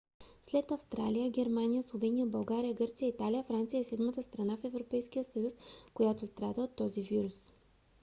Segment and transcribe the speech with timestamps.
[0.43, 5.53] след австрия германия словения българия гърция и италия франция е седмата страна в европейския съюз
[5.93, 7.53] която страда от този вирус